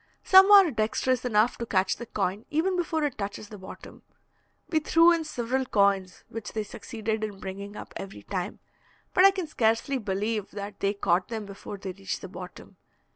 Some 0.23 0.49
are 0.49 0.71
dexterous 0.71 1.25
enough 1.25 1.59
to 1.59 1.67
catch 1.67 1.97
the 1.97 2.07
coin 2.07 2.45
even 2.49 2.75
before 2.75 3.03
it 3.03 3.19
touches 3.19 3.49
the 3.49 3.59
bottom. 3.59 4.01
We 4.67 4.79
threw 4.79 5.11
in 5.11 5.23
several 5.25 5.63
coins, 5.63 6.23
which 6.27 6.53
they 6.53 6.63
succeeded 6.63 7.23
in 7.23 7.39
bringing 7.39 7.75
up 7.75 7.93
every 7.95 8.23
time, 8.23 8.57
but 9.13 9.25
I 9.25 9.29
can 9.29 9.45
scarcely 9.45 9.99
believe 9.99 10.49
that 10.53 10.79
they 10.79 10.95
caught 10.95 11.27
them 11.27 11.45
before 11.45 11.77
they 11.77 11.91
reached 11.91 12.21
the 12.21 12.27
bottom. 12.27 12.77